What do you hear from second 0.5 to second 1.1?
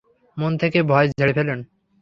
থেকে ভয়